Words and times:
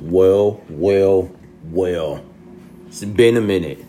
Well, 0.00 0.60
well, 0.68 1.30
well. 1.70 2.24
It's 2.88 3.04
been 3.04 3.36
a 3.36 3.40
minute. 3.40 3.84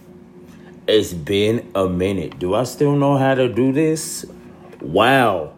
It's 0.88 1.14
been 1.14 1.72
a 1.74 1.90
minute. 1.90 2.38
Do 2.38 2.54
I 2.54 2.64
still 2.64 2.96
know 2.96 3.18
how 3.18 3.34
to 3.34 3.52
do 3.52 3.72
this? 3.74 4.24
Wow. 4.82 5.54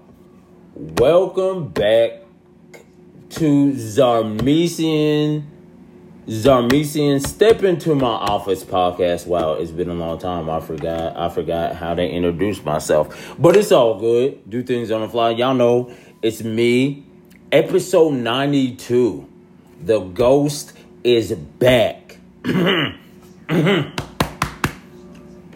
Welcome 0.73 1.67
back 1.67 2.21
to 3.31 3.71
Zarmesian. 3.73 5.43
Zarmesian 6.27 7.25
Step 7.25 7.63
Into 7.63 7.93
My 7.95 8.07
Office 8.07 8.63
podcast. 8.63 9.27
Wow, 9.27 9.53
it's 9.53 9.71
been 9.71 9.89
a 9.89 9.93
long 9.93 10.17
time. 10.17 10.49
I 10.49 10.61
forgot 10.61 11.17
I 11.17 11.27
forgot 11.29 11.75
how 11.75 11.93
to 11.93 12.03
introduce 12.03 12.63
myself. 12.63 13.35
But 13.37 13.57
it's 13.57 13.71
all 13.73 13.99
good. 13.99 14.49
Do 14.49 14.63
things 14.63 14.91
on 14.91 15.01
the 15.01 15.09
fly. 15.09 15.31
Y'all 15.31 15.53
know 15.53 15.93
it's 16.21 16.41
me. 16.41 17.05
Episode 17.51 18.13
92. 18.13 19.27
The 19.81 19.99
ghost 19.99 20.73
is 21.03 21.33
back. 21.33 22.17
Let 22.45 22.95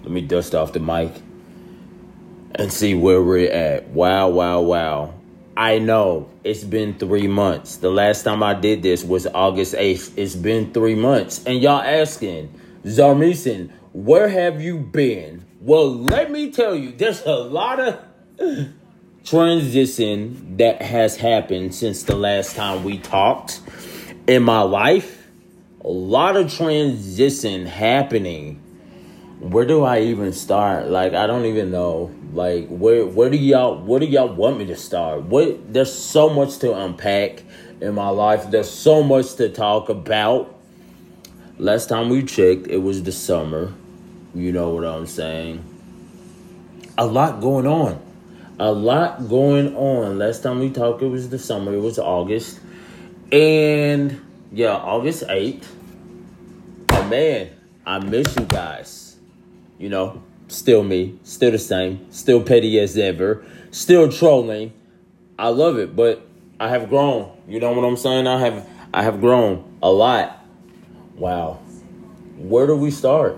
me 0.05 0.21
dust 0.21 0.53
off 0.55 0.73
the 0.73 0.79
mic 0.79 1.11
and 2.55 2.71
see 2.71 2.93
where 2.93 3.21
we're 3.21 3.51
at. 3.51 3.87
Wow, 3.89 4.29
wow, 4.29 4.61
wow. 4.61 5.13
I 5.57 5.79
know 5.79 6.29
it's 6.43 6.63
been 6.63 6.97
three 6.97 7.27
months. 7.27 7.77
The 7.77 7.89
last 7.89 8.23
time 8.23 8.41
I 8.43 8.53
did 8.53 8.83
this 8.83 9.03
was 9.03 9.27
August 9.27 9.73
8th. 9.73 10.13
It's 10.17 10.35
been 10.35 10.71
three 10.73 10.95
months. 10.95 11.43
And 11.45 11.61
y'all 11.61 11.81
asking, 11.81 12.53
Zarmesian, 12.83 13.71
where 13.93 14.29
have 14.29 14.61
you 14.61 14.77
been? 14.77 15.45
Well, 15.59 15.93
let 15.93 16.31
me 16.31 16.51
tell 16.51 16.75
you, 16.75 16.91
there's 16.91 17.23
a 17.25 17.35
lot 17.35 17.79
of 17.79 17.99
transition 19.25 20.57
that 20.57 20.81
has 20.81 21.17
happened 21.17 21.75
since 21.75 22.03
the 22.03 22.15
last 22.15 22.55
time 22.55 22.83
we 22.83 22.97
talked 22.97 23.61
in 24.27 24.43
my 24.43 24.61
life. 24.61 25.27
A 25.83 25.89
lot 25.89 26.37
of 26.37 26.53
transition 26.53 27.65
happening. 27.65 28.61
Where 29.39 29.65
do 29.65 29.83
I 29.83 30.01
even 30.01 30.33
start? 30.33 30.87
Like 30.87 31.13
I 31.13 31.25
don't 31.25 31.45
even 31.45 31.71
know. 31.71 32.11
Like 32.33 32.67
where 32.67 33.05
where 33.05 33.29
do 33.29 33.37
y'all 33.37 33.81
where 33.81 33.99
do 33.99 34.05
y'all 34.05 34.33
want 34.33 34.59
me 34.59 34.67
to 34.67 34.75
start? 34.75 35.23
What 35.23 35.73
there's 35.73 35.91
so 35.91 36.29
much 36.29 36.59
to 36.59 36.73
unpack 36.73 37.43
in 37.81 37.95
my 37.95 38.09
life. 38.09 38.51
There's 38.51 38.69
so 38.69 39.03
much 39.03 39.35
to 39.35 39.49
talk 39.49 39.89
about. 39.89 40.55
Last 41.57 41.89
time 41.89 42.09
we 42.09 42.23
checked, 42.23 42.67
it 42.67 42.77
was 42.77 43.03
the 43.03 43.11
summer. 43.11 43.73
You 44.33 44.51
know 44.51 44.69
what 44.69 44.85
I'm 44.85 45.07
saying? 45.07 45.65
A 46.97 47.05
lot 47.05 47.41
going 47.41 47.67
on. 47.67 48.01
A 48.59 48.71
lot 48.71 49.27
going 49.27 49.75
on. 49.75 50.19
Last 50.19 50.43
time 50.43 50.59
we 50.59 50.69
talked, 50.69 51.01
it 51.01 51.07
was 51.07 51.29
the 51.29 51.39
summer. 51.39 51.73
It 51.73 51.79
was 51.79 51.97
August. 51.97 52.59
And 53.31 54.19
yeah, 54.51 54.75
August 54.75 55.23
8th. 55.27 55.65
And 56.89 57.09
man, 57.09 57.49
I 57.85 57.99
miss 57.99 58.35
you 58.35 58.45
guys. 58.45 59.15
You 59.77 59.89
know, 59.89 60.21
still 60.47 60.83
me, 60.83 61.17
still 61.23 61.51
the 61.51 61.57
same, 61.57 62.11
still 62.11 62.43
petty 62.43 62.79
as 62.79 62.97
ever, 62.97 63.43
still 63.71 64.11
trolling. 64.11 64.73
I 65.39 65.47
love 65.47 65.79
it, 65.79 65.95
but 65.95 66.27
I 66.59 66.67
have 66.69 66.89
grown. 66.89 67.35
You 67.47 67.59
know 67.59 67.71
what 67.71 67.83
I'm 67.83 67.97
saying? 67.97 68.27
I 68.27 68.39
have 68.39 68.67
I 68.93 69.03
have 69.03 69.21
grown 69.21 69.79
a 69.81 69.89
lot. 69.89 70.45
Wow. 71.15 71.59
Where 72.37 72.67
do 72.67 72.75
we 72.75 72.91
start? 72.91 73.37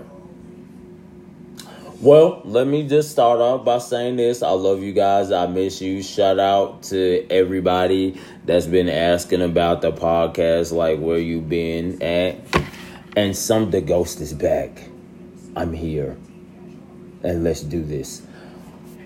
Well, 2.04 2.42
let 2.44 2.66
me 2.66 2.86
just 2.86 3.10
start 3.10 3.40
off 3.40 3.64
by 3.64 3.78
saying 3.78 4.16
this. 4.16 4.42
I 4.42 4.50
love 4.50 4.82
you 4.82 4.92
guys. 4.92 5.32
I 5.32 5.46
miss 5.46 5.80
you. 5.80 6.02
Shout 6.02 6.38
out 6.38 6.82
to 6.82 7.26
everybody 7.30 8.20
that's 8.44 8.66
been 8.66 8.90
asking 8.90 9.40
about 9.40 9.80
the 9.80 9.90
podcast, 9.90 10.70
like 10.70 10.98
where 10.98 11.18
you 11.18 11.40
been 11.40 12.02
at. 12.02 12.36
And 13.16 13.34
some 13.34 13.70
the 13.70 13.80
ghost 13.80 14.20
is 14.20 14.34
back. 14.34 14.86
I'm 15.56 15.72
here. 15.72 16.18
And 17.22 17.42
let's 17.42 17.62
do 17.62 17.82
this. 17.82 18.20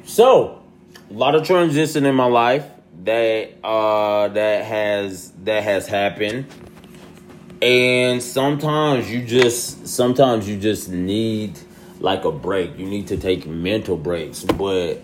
So, 0.03 0.61
a 1.09 1.13
lot 1.13 1.37
of 1.37 1.45
transition 1.45 2.05
in 2.05 2.17
my 2.17 2.27
life 2.27 2.67
that 3.05 3.53
uh 3.63 4.27
that 4.27 4.65
has 4.65 5.31
that 5.45 5.63
has 5.63 5.87
happened. 5.87 6.47
And 7.63 8.21
sometimes 8.21 9.09
you 9.09 9.25
just 9.25 9.87
sometimes 9.87 10.49
you 10.49 10.59
just 10.59 10.89
need 10.89 11.61
like 12.01 12.25
a 12.25 12.33
break. 12.33 12.79
You 12.79 12.87
need 12.87 13.09
to 13.09 13.17
take 13.17 13.47
mental 13.47 13.97
breaks, 13.97 14.45
but 14.45 15.03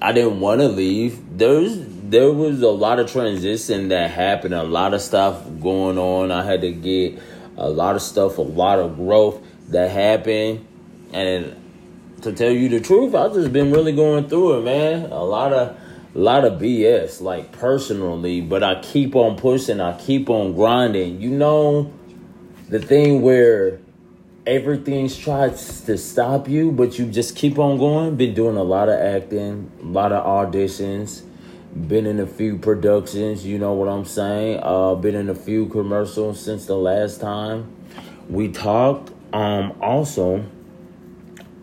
I 0.00 0.12
didn't 0.12 0.40
want 0.40 0.60
to 0.60 0.68
leave. 0.68 1.38
There's 1.38 1.78
there 2.08 2.32
was 2.32 2.62
a 2.62 2.68
lot 2.68 2.98
of 2.98 3.10
transition 3.10 3.88
that 3.88 4.10
happened, 4.10 4.54
a 4.54 4.62
lot 4.62 4.94
of 4.94 5.02
stuff 5.02 5.44
going 5.60 5.98
on. 5.98 6.30
I 6.30 6.42
had 6.42 6.62
to 6.62 6.72
get 6.72 7.20
a 7.56 7.68
lot 7.68 7.96
of 7.96 8.02
stuff, 8.02 8.38
a 8.38 8.42
lot 8.42 8.78
of 8.78 8.96
growth 8.96 9.42
that 9.68 9.90
happened, 9.90 10.66
and 11.12 11.54
to 12.22 12.32
tell 12.32 12.50
you 12.50 12.68
the 12.68 12.80
truth, 12.80 13.14
I've 13.14 13.34
just 13.34 13.52
been 13.52 13.70
really 13.70 13.92
going 13.92 14.28
through 14.28 14.58
it, 14.58 14.62
man. 14.62 15.10
A 15.12 15.22
lot 15.22 15.52
of 15.52 15.76
a 16.14 16.18
lot 16.18 16.44
of 16.44 16.60
BS, 16.60 17.20
like 17.20 17.52
personally, 17.52 18.40
but 18.40 18.62
I 18.62 18.80
keep 18.80 19.14
on 19.14 19.36
pushing, 19.36 19.80
I 19.80 19.98
keep 19.98 20.30
on 20.30 20.54
grinding. 20.54 21.20
You 21.20 21.30
know, 21.30 21.92
the 22.68 22.80
thing 22.80 23.22
where 23.22 23.78
everything's 24.48 25.14
tried 25.14 25.54
to 25.58 25.98
stop 25.98 26.48
you, 26.48 26.72
but 26.72 26.98
you 26.98 27.04
just 27.04 27.36
keep 27.36 27.58
on 27.58 27.76
going. 27.76 28.16
Been 28.16 28.32
doing 28.32 28.56
a 28.56 28.62
lot 28.62 28.88
of 28.88 28.98
acting, 28.98 29.70
a 29.82 29.84
lot 29.84 30.10
of 30.10 30.24
auditions, 30.24 31.22
been 31.86 32.06
in 32.06 32.18
a 32.18 32.26
few 32.26 32.56
productions, 32.56 33.44
you 33.44 33.58
know 33.58 33.74
what 33.74 33.88
I'm 33.88 34.06
saying? 34.06 34.60
Uh 34.62 34.94
been 34.94 35.14
in 35.14 35.28
a 35.28 35.34
few 35.34 35.66
commercials 35.66 36.40
since 36.40 36.64
the 36.64 36.76
last 36.76 37.20
time 37.20 37.70
we 38.30 38.48
talked. 38.48 39.12
Um 39.34 39.76
also 39.82 40.46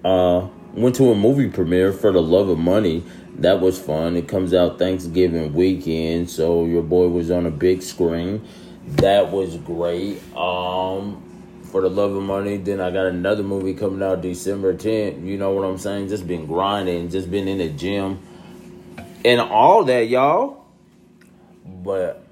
uh 0.03 0.47
went 0.75 0.95
to 0.97 1.11
a 1.11 1.15
movie 1.15 1.49
premiere 1.49 1.91
for 1.91 2.11
The 2.11 2.21
Love 2.21 2.49
of 2.49 2.59
Money. 2.59 3.03
That 3.39 3.61
was 3.61 3.81
fun. 3.81 4.15
It 4.15 4.27
comes 4.27 4.53
out 4.53 4.77
Thanksgiving 4.77 5.53
weekend, 5.53 6.29
so 6.29 6.65
your 6.65 6.83
boy 6.83 7.07
was 7.07 7.31
on 7.31 7.47
a 7.47 7.51
big 7.51 7.81
screen. 7.81 8.47
That 8.85 9.31
was 9.31 9.57
great. 9.57 10.21
Um 10.37 11.24
for 11.75 11.81
the 11.81 11.89
love 11.89 12.15
of 12.15 12.23
money. 12.23 12.55
Then 12.55 12.79
I 12.79 12.89
got 12.89 13.07
another 13.07 13.43
movie 13.43 13.73
coming 13.73 14.01
out 14.01 14.21
December 14.21 14.73
10th. 14.73 15.25
You 15.25 15.37
know 15.37 15.51
what 15.51 15.65
I'm 15.65 15.77
saying? 15.77 16.07
Just 16.07 16.25
been 16.25 16.45
grinding, 16.45 17.09
just 17.09 17.29
been 17.29 17.49
in 17.49 17.57
the 17.57 17.67
gym, 17.67 18.17
and 19.25 19.41
all 19.41 19.83
that, 19.83 20.07
y'all. 20.07 20.63
But 21.65 22.23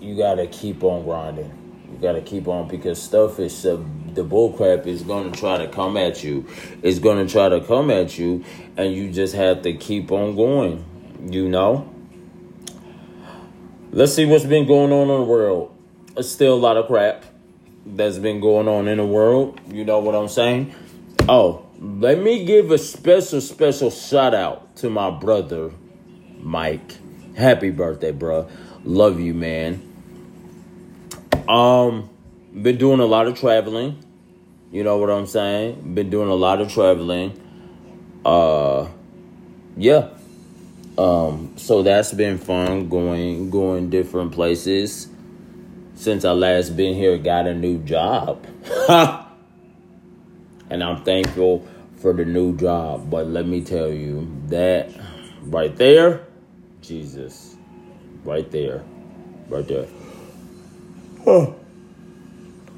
you 0.00 0.16
gotta 0.16 0.46
keep 0.46 0.82
on 0.82 1.04
grinding. 1.04 1.52
You 1.92 1.98
gotta 2.00 2.22
keep 2.22 2.48
on 2.48 2.68
because 2.68 3.02
stuff 3.02 3.38
is 3.38 3.62
the 3.62 3.76
bullcrap 4.16 4.86
is 4.86 5.02
gonna 5.02 5.30
try 5.32 5.58
to 5.58 5.68
come 5.68 5.98
at 5.98 6.24
you. 6.24 6.46
It's 6.82 6.98
gonna 6.98 7.28
try 7.28 7.50
to 7.50 7.60
come 7.60 7.90
at 7.90 8.18
you, 8.18 8.42
and 8.78 8.94
you 8.94 9.12
just 9.12 9.34
have 9.34 9.60
to 9.60 9.74
keep 9.74 10.10
on 10.10 10.34
going. 10.36 10.82
You 11.20 11.50
know. 11.50 11.92
Let's 13.92 14.14
see 14.14 14.24
what's 14.24 14.46
been 14.46 14.66
going 14.66 14.90
on 14.90 15.10
in 15.10 15.20
the 15.20 15.26
world. 15.26 15.76
It's 16.16 16.30
still 16.30 16.54
a 16.54 16.56
lot 16.56 16.78
of 16.78 16.86
crap 16.86 17.26
that's 17.86 18.18
been 18.18 18.40
going 18.40 18.68
on 18.68 18.88
in 18.88 18.98
the 18.98 19.06
world. 19.06 19.60
You 19.68 19.84
know 19.84 20.00
what 20.00 20.14
I'm 20.14 20.28
saying? 20.28 20.74
Oh, 21.28 21.66
let 21.80 22.18
me 22.18 22.44
give 22.44 22.70
a 22.70 22.78
special, 22.78 23.40
special 23.40 23.90
shout 23.90 24.34
out 24.34 24.76
to 24.76 24.90
my 24.90 25.10
brother, 25.10 25.70
Mike. 26.40 26.96
Happy 27.36 27.70
birthday, 27.70 28.12
bro. 28.12 28.48
Love 28.84 29.20
you, 29.20 29.34
man. 29.34 29.82
Um, 31.48 32.08
been 32.52 32.78
doing 32.78 33.00
a 33.00 33.06
lot 33.06 33.26
of 33.26 33.38
traveling. 33.38 34.02
You 34.72 34.82
know 34.82 34.98
what 34.98 35.10
I'm 35.10 35.26
saying? 35.26 35.94
Been 35.94 36.10
doing 36.10 36.28
a 36.28 36.34
lot 36.34 36.60
of 36.60 36.72
traveling. 36.72 37.40
Uh, 38.24 38.88
yeah. 39.76 40.08
Um, 40.98 41.52
so 41.56 41.82
that's 41.82 42.12
been 42.12 42.38
fun 42.38 42.88
going 42.88 43.50
going 43.50 43.90
different 43.90 44.32
places 44.32 45.08
since 45.96 46.24
I 46.24 46.32
last 46.32 46.76
been 46.76 46.94
here, 46.94 47.18
got 47.18 47.46
a 47.46 47.54
new 47.54 47.78
job. 47.78 48.46
and 50.70 50.84
I'm 50.84 51.02
thankful 51.02 51.66
for 51.96 52.12
the 52.12 52.24
new 52.24 52.56
job. 52.56 53.10
But 53.10 53.26
let 53.26 53.46
me 53.46 53.62
tell 53.62 53.88
you, 53.88 54.30
that 54.46 54.90
right 55.42 55.74
there, 55.74 56.26
Jesus, 56.82 57.56
right 58.24 58.48
there, 58.50 58.84
right 59.48 59.66
there. 59.66 59.88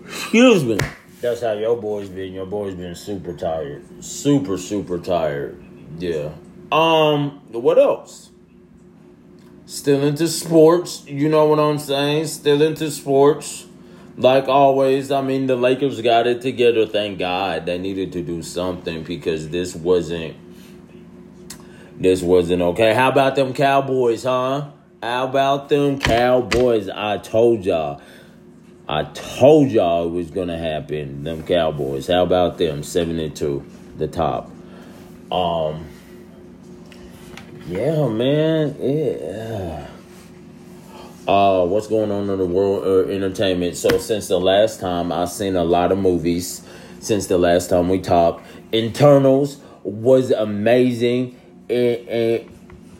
Excuse 0.06 0.64
me. 0.64 0.78
That's 1.20 1.42
how 1.42 1.52
your 1.52 1.76
boy's 1.76 2.08
been. 2.08 2.32
Your 2.32 2.46
boy's 2.46 2.74
been 2.74 2.94
super 2.94 3.32
tired. 3.32 3.84
Super, 4.02 4.56
super 4.56 4.98
tired. 4.98 5.62
Yeah. 5.98 6.30
Um, 6.70 7.40
what 7.50 7.78
else? 7.78 8.30
Still 9.78 10.02
into 10.02 10.26
sports, 10.26 11.04
you 11.06 11.28
know 11.28 11.44
what 11.44 11.60
I'm 11.60 11.78
saying? 11.78 12.26
Still 12.26 12.62
into 12.62 12.90
sports. 12.90 13.64
Like 14.16 14.48
always, 14.48 15.12
I 15.12 15.20
mean, 15.20 15.46
the 15.46 15.54
Lakers 15.54 16.00
got 16.00 16.26
it 16.26 16.42
together, 16.42 16.84
thank 16.84 17.20
God. 17.20 17.64
They 17.64 17.78
needed 17.78 18.12
to 18.14 18.22
do 18.22 18.42
something 18.42 19.04
because 19.04 19.50
this 19.50 19.76
wasn't 19.76 20.34
this 21.96 22.22
wasn't 22.22 22.60
okay. 22.60 22.92
How 22.92 23.08
about 23.08 23.36
them 23.36 23.54
Cowboys, 23.54 24.24
huh? 24.24 24.66
How 25.00 25.28
about 25.28 25.68
them 25.68 26.00
Cowboys? 26.00 26.88
I 26.88 27.18
told 27.18 27.64
y'all. 27.64 28.02
I 28.88 29.04
told 29.04 29.70
y'all 29.70 30.08
it 30.08 30.10
was 30.10 30.32
gonna 30.32 30.58
happen. 30.58 31.22
Them 31.22 31.44
Cowboys. 31.44 32.08
How 32.08 32.24
about 32.24 32.58
them? 32.58 32.82
Seven 32.82 33.20
and 33.20 33.36
two, 33.36 33.64
the 33.96 34.08
top. 34.08 34.50
Um. 35.30 35.86
Yeah, 37.68 38.08
man. 38.08 38.76
Yeah. 38.80 39.86
Uh, 41.26 41.66
what's 41.66 41.86
going 41.86 42.10
on 42.10 42.30
in 42.30 42.38
the 42.38 42.46
world 42.46 42.86
of 42.86 43.10
entertainment? 43.10 43.76
So 43.76 43.98
since 43.98 44.28
the 44.28 44.40
last 44.40 44.80
time 44.80 45.12
I've 45.12 45.28
seen 45.28 45.54
a 45.54 45.64
lot 45.64 45.92
of 45.92 45.98
movies. 45.98 46.62
Since 47.00 47.26
the 47.26 47.36
last 47.36 47.68
time 47.68 47.90
we 47.90 48.00
talked, 48.00 48.44
Internals 48.72 49.58
was 49.82 50.30
amazing. 50.30 51.38
And, 51.68 52.50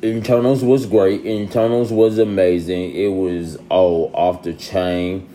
Eternals 0.05 0.63
was 0.63 0.87
great. 0.87 1.25
Internals 1.25 1.91
was 1.91 2.19
amazing. 2.19 2.95
It 2.95 3.09
was 3.09 3.59
oh 3.71 4.13
off 4.13 4.43
the 4.43 4.53
chain. 4.53 5.29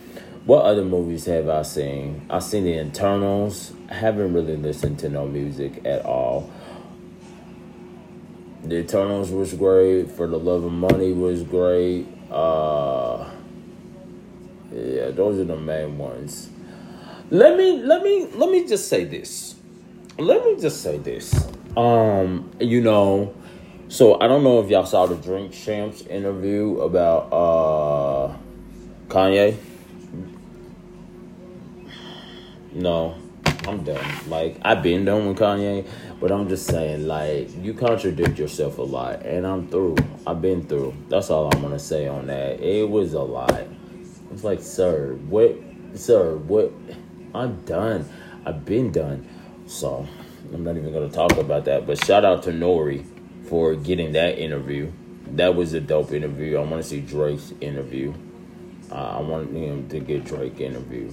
What 0.46 0.64
other 0.64 0.84
movies 0.84 1.26
have 1.26 1.48
I 1.48 1.62
seen? 1.62 2.24
I've 2.30 2.44
seen 2.44 2.64
the 2.64 2.78
Internals. 2.78 3.72
I 3.90 3.94
haven't 3.94 4.32
really 4.32 4.56
listened 4.56 5.00
to 5.00 5.08
no 5.08 5.26
music 5.26 5.84
at 5.84 6.06
all. 6.06 6.50
The 8.64 8.78
Eternals 8.78 9.30
was 9.30 9.52
great. 9.52 10.10
For 10.10 10.26
the 10.26 10.38
Love 10.38 10.64
of 10.64 10.72
Money 10.72 11.12
was 11.12 11.42
great. 11.42 12.06
Uh, 12.30 13.30
yeah, 14.72 15.10
those 15.10 15.38
are 15.38 15.44
the 15.44 15.56
main 15.56 15.98
ones. 15.98 16.48
Let 17.30 17.56
me 17.56 17.82
let 17.82 18.02
me 18.02 18.26
let 18.34 18.50
me 18.50 18.66
just 18.66 18.88
say 18.88 19.04
this. 19.04 19.54
Let 20.18 20.44
me 20.44 20.60
just 20.60 20.82
say 20.82 20.98
this. 20.98 21.34
Um, 21.76 22.50
you 22.58 22.80
know, 22.80 23.34
so 23.88 24.20
I 24.20 24.28
don't 24.28 24.42
know 24.42 24.60
if 24.60 24.70
y'all 24.70 24.86
saw 24.86 25.06
the 25.06 25.16
Drink 25.16 25.52
Champs 25.52 26.02
interview 26.02 26.80
about 26.80 27.32
uh 27.32 28.36
Kanye. 29.08 29.56
No, 32.72 33.14
I'm 33.66 33.84
done. 33.84 34.04
Like 34.28 34.56
I've 34.62 34.82
been 34.82 35.04
done 35.04 35.28
with 35.28 35.38
Kanye, 35.38 35.86
but 36.20 36.32
I'm 36.32 36.48
just 36.48 36.66
saying, 36.66 37.06
like 37.06 37.50
you 37.62 37.74
contradict 37.74 38.38
yourself 38.38 38.78
a 38.78 38.82
lot, 38.82 39.24
and 39.24 39.46
I'm 39.46 39.68
through. 39.68 39.96
I've 40.26 40.40
been 40.40 40.66
through. 40.66 40.94
That's 41.08 41.30
all 41.30 41.52
I'm 41.52 41.60
gonna 41.60 41.78
say 41.78 42.06
on 42.06 42.26
that. 42.28 42.60
It 42.60 42.88
was 42.88 43.14
a 43.14 43.22
lot. 43.22 43.66
It's 44.32 44.44
like, 44.44 44.60
sir, 44.60 45.14
what, 45.28 45.56
sir, 45.94 46.36
what? 46.36 46.72
I'm 47.34 47.60
done. 47.64 48.08
I've 48.46 48.64
been 48.64 48.92
done. 48.92 49.28
So 49.66 50.06
I'm 50.52 50.64
not 50.64 50.76
even 50.76 50.92
gonna 50.92 51.10
talk 51.10 51.36
about 51.36 51.64
that. 51.66 51.86
But 51.86 52.04
shout 52.04 52.24
out 52.24 52.42
to 52.44 52.52
Nore 52.52 52.94
for 53.48 53.74
getting 53.74 54.12
that 54.12 54.38
interview. 54.38 54.90
That 55.32 55.54
was 55.54 55.72
a 55.72 55.80
dope 55.80 56.12
interview. 56.12 56.56
I 56.56 56.60
want 56.60 56.82
to 56.82 56.88
see 56.88 57.00
Drake's 57.00 57.52
interview. 57.60 58.14
Uh, 58.90 59.18
I 59.18 59.20
want 59.20 59.50
him 59.54 59.88
to 59.88 59.98
get 60.00 60.24
Drake 60.24 60.60
interview. 60.60 61.10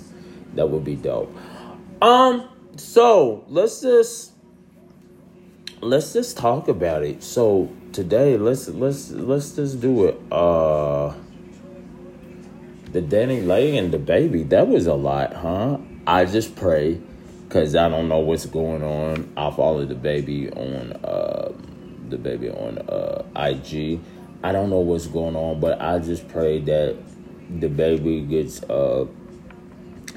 That 0.55 0.69
would 0.69 0.83
be 0.83 0.95
dope. 0.95 1.35
Um, 2.01 2.49
so 2.75 3.45
let's 3.47 3.81
just 3.81 4.33
let's 5.81 6.13
just 6.13 6.37
talk 6.37 6.67
about 6.67 7.03
it. 7.03 7.23
So 7.23 7.69
today, 7.91 8.37
let's 8.37 8.67
let's 8.69 9.11
let's 9.11 9.51
just 9.51 9.81
do 9.81 10.05
it. 10.05 10.19
Uh, 10.31 11.13
the 12.91 13.01
DaniLeigh 13.01 13.77
and 13.77 13.93
DaBaby, 13.93 14.49
That 14.49 14.67
was 14.67 14.85
a 14.85 14.93
lot, 14.93 15.33
huh? 15.33 15.77
I 16.05 16.25
just 16.25 16.55
pray 16.55 16.99
because 17.47 17.75
I 17.75 17.89
don't 17.89 18.09
know 18.09 18.19
what's 18.19 18.45
going 18.45 18.83
on. 18.83 19.31
I 19.37 19.51
follow 19.51 19.85
DaBaby 19.85 20.55
on 20.57 20.93
uh, 21.03 21.51
DaBaby 22.09 22.55
on 22.61 22.77
uh, 22.89 23.23
IG. 23.35 23.99
I 24.43 24.51
don't 24.51 24.69
know 24.69 24.79
what's 24.79 25.07
going 25.07 25.35
on, 25.35 25.59
but 25.59 25.81
I 25.81 25.99
just 25.99 26.27
pray 26.27 26.59
that 26.61 26.97
the 27.59 27.67
baby 27.67 28.21
gets 28.21 28.63
uh 28.63 29.05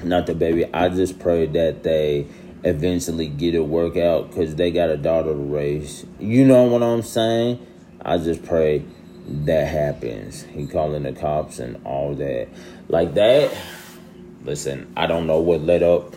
not 0.03 0.25
the 0.25 0.35
baby. 0.35 0.65
I 0.73 0.89
just 0.89 1.19
pray 1.19 1.45
that 1.47 1.83
they 1.83 2.27
eventually 2.65 3.27
get 3.27 3.53
it 3.53 3.65
work 3.65 3.95
out 3.95 4.29
because 4.29 4.55
they 4.55 4.71
got 4.71 4.89
a 4.89 4.97
daughter 4.97 5.29
to 5.29 5.35
raise. 5.35 6.05
You 6.19 6.45
know 6.45 6.63
what 6.63 6.83
I'm 6.83 7.03
saying? 7.03 7.65
I 8.01 8.17
just 8.17 8.43
pray 8.43 8.83
that 9.27 9.67
happens. 9.67 10.43
He 10.43 10.67
calling 10.67 11.03
the 11.03 11.13
cops 11.13 11.59
and 11.59 11.79
all 11.85 12.15
that. 12.15 12.49
Like 12.87 13.13
that. 13.13 13.55
Listen, 14.43 14.91
I 14.97 15.07
don't 15.07 15.27
know 15.27 15.39
what 15.39 15.61
led 15.61 15.81
up 15.81 16.13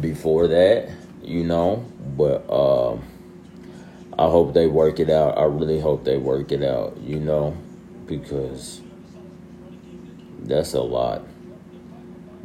before 0.00 0.48
that, 0.48 0.90
you 1.22 1.44
know, 1.44 1.84
but 2.16 2.48
uh, 2.48 2.94
I 4.18 4.30
hope 4.30 4.54
they 4.54 4.66
work 4.66 5.00
it 5.00 5.10
out. 5.10 5.36
I 5.36 5.44
really 5.44 5.80
hope 5.80 6.04
they 6.04 6.16
work 6.16 6.52
it 6.52 6.62
out, 6.62 6.96
you 6.98 7.18
know, 7.18 7.56
because 8.06 8.80
that's 10.40 10.72
a 10.72 10.80
lot. 10.80 11.22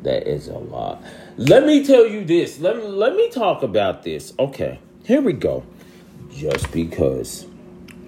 That 0.03 0.27
is 0.27 0.47
a 0.47 0.57
lot. 0.57 1.01
Let 1.37 1.65
me 1.65 1.85
tell 1.85 2.05
you 2.05 2.23
this. 2.25 2.59
Let 2.59 2.77
me 2.77 2.83
let 2.83 3.15
me 3.15 3.29
talk 3.29 3.63
about 3.63 4.03
this. 4.03 4.33
Okay. 4.37 4.79
Here 5.05 5.21
we 5.21 5.33
go. 5.33 5.63
Just 6.31 6.71
because 6.71 7.45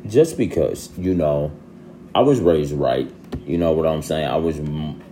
just 0.07 0.37
because, 0.37 0.89
you 0.97 1.13
know, 1.13 1.51
I 2.13 2.21
was 2.21 2.39
raised 2.39 2.73
right. 2.73 3.11
You 3.45 3.57
know 3.57 3.73
what 3.73 3.85
I'm 3.85 4.01
saying? 4.01 4.27
I 4.27 4.37
was 4.37 4.59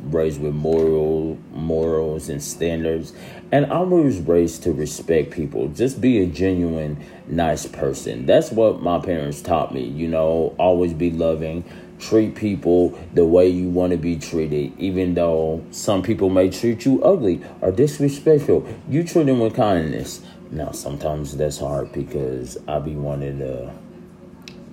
raised 0.04 0.42
with 0.42 0.54
moral 0.54 1.38
morals 1.52 2.30
and 2.30 2.42
standards, 2.42 3.14
and 3.52 3.66
I 3.72 3.80
was 3.80 4.20
raised 4.22 4.64
to 4.64 4.72
respect 4.72 5.32
people. 5.32 5.68
Just 5.70 6.00
be 6.00 6.24
a 6.24 6.26
genuine, 6.26 7.04
nice 7.28 7.66
person. 7.66 8.26
That's 8.26 8.52
what 8.52 8.82
my 8.82 9.00
parents 9.00 9.42
taught 9.42 9.74
me. 9.74 9.84
You 9.84 10.08
know, 10.08 10.56
always 10.58 10.94
be 10.94 11.12
loving, 11.12 11.64
treat 12.00 12.36
people 12.36 12.98
the 13.14 13.26
way 13.26 13.48
you 13.48 13.70
want 13.70 13.92
to 13.92 13.98
be 13.98 14.18
treated, 14.18 14.78
even 14.78 15.14
though 15.14 15.64
some 15.72 16.02
people 16.02 16.30
may 16.30 16.50
treat 16.50 16.86
you 16.86 17.04
ugly 17.04 17.42
or 17.62 17.72
disrespectful. 17.72 18.68
You 18.90 19.04
treat 19.04 19.26
them 19.26 19.40
with 19.40 19.56
kindness. 19.56 20.22
Now, 20.52 20.72
sometimes 20.72 21.36
that's 21.36 21.58
hard 21.58 21.92
because 21.92 22.58
I 22.68 22.80
be 22.80 22.96
wanting 22.96 23.40
to, 23.40 23.74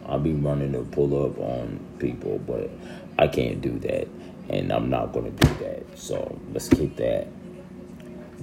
I 0.06 0.18
be 0.18 0.32
wanting 0.32 0.72
to 0.72 0.82
pull 0.82 1.24
up 1.24 1.38
on 1.38 1.80
people, 1.98 2.38
but 2.38 2.70
I 3.18 3.28
can't 3.28 3.60
do 3.60 3.78
that, 3.80 4.08
and 4.48 4.72
I'm 4.72 4.90
not 4.90 5.12
gonna 5.12 5.30
do 5.30 5.54
that. 5.64 5.98
So 5.98 6.38
let's 6.52 6.68
keep 6.68 6.96
that. 6.96 7.28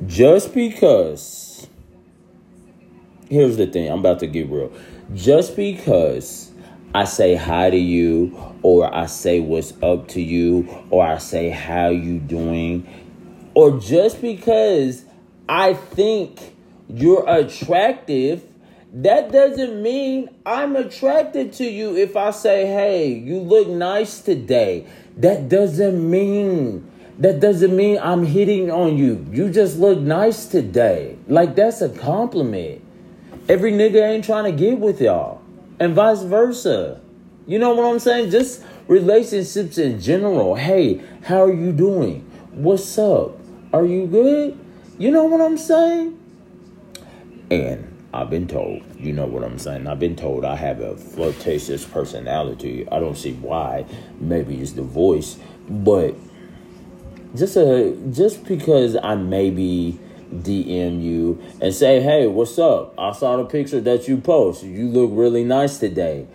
Just 0.06 0.53
because, 0.53 1.68
here's 3.29 3.57
the 3.57 3.68
thing. 3.68 3.91
I'm 3.91 4.00
about 4.00 4.19
to 4.19 4.27
get 4.27 4.50
real. 4.50 4.71
Just 5.13 5.56
because 5.56 6.51
I 6.94 7.04
say 7.06 7.36
hi 7.36 7.69
to 7.69 7.78
you 7.78 8.38
or 8.63 8.94
I 8.94 9.06
say 9.07 9.39
what's 9.39 9.74
up 9.84 10.07
to 10.10 10.22
you 10.22 10.68
or 10.89 11.06
I 11.06 11.18
say 11.18 11.50
how 11.50 11.89
you 11.89 12.19
doing 12.19 12.88
or 13.54 13.80
just 13.80 14.22
because 14.22 15.03
I 15.50 15.74
think 15.74 16.56
you're 16.89 17.27
attractive 17.27 18.44
that 18.94 19.32
doesn't 19.32 19.84
mean 19.84 20.29
I'm 20.46 20.75
attracted 20.75 21.53
to 21.53 21.65
you 21.65 21.98
if 21.98 22.15
I 22.15 22.32
say, 22.32 22.65
"Hey, 22.65 23.10
you 23.10 23.39
look 23.39 23.67
nice 23.67 24.22
today." 24.22 24.86
That 25.17 25.50
doesn't 25.50 26.10
mean 26.10 26.89
that 27.20 27.39
doesn't 27.39 27.75
mean 27.75 28.00
I'm 28.01 28.24
hitting 28.24 28.72
on 28.72 28.98
you. 28.98 29.25
You 29.32 29.50
just 29.50 29.77
look 29.77 30.00
nice 30.00 30.46
today. 30.46 31.17
Like 31.27 31.56
that's 31.56 31.82
a 31.82 31.89
compliment. 31.89 32.82
Every 33.50 33.72
nigga 33.72 34.08
ain't 34.08 34.24
trying 34.24 34.46
to 34.46 34.51
get 34.51 34.79
with 34.79 35.01
y'all 35.01 35.37
and 35.79 35.93
vice 35.93 36.22
versa. 36.24 37.01
You 37.46 37.60
know 37.60 37.74
what 37.74 37.86
I'm 37.86 38.00
saying? 38.00 38.31
Just 38.31 38.63
relationships 38.88 39.77
in 39.77 40.00
general. 40.00 40.55
Hey, 40.55 41.01
how 41.24 41.43
are 41.43 41.53
you 41.53 41.72
doing? 41.72 42.22
What's 42.51 42.98
up? 42.98 43.38
Are 43.74 43.86
you 43.86 44.07
good? 44.07 44.57
You 44.98 45.12
know 45.12 45.25
what 45.25 45.41
I'm 45.41 45.57
saying? 45.57 46.17
And 47.51 47.93
I've 48.13 48.29
been 48.29 48.48
told, 48.48 48.84
you 48.98 49.13
know 49.13 49.25
what 49.25 49.43
I'm 49.43 49.60
saying? 49.60 49.88
I've 49.88 50.00
been 50.00 50.15
told 50.15 50.43
I 50.43 50.55
have 50.55 50.81
a 50.81 50.98
flirtatious 50.98 51.86
personality. 51.86 52.88
I 52.91 53.00
don't 53.00 53.17
see 53.17 53.34
why. 53.34 53.86
Maybe 54.19 54.60
it's 54.60 54.72
the 54.74 54.81
voice, 54.81 55.38
but 55.69 56.15
just 57.36 57.55
a 57.57 57.96
just 58.12 58.46
because 58.46 58.96
I 58.96 59.15
maybe 59.15 60.00
DM 60.31 61.01
you 61.01 61.41
and 61.62 61.74
say, 61.74 62.01
hey, 62.01 62.27
what's 62.27 62.57
up? 62.60 62.93
I 62.98 63.12
saw 63.12 63.38
the 63.38 63.46
picture 63.46 63.81
that 63.81 64.07
you 64.07 64.17
post. 64.17 64.63
You 64.63 64.88
look 64.88 65.12
really 65.13 65.43
nice 65.43 65.77
today. 65.77 66.27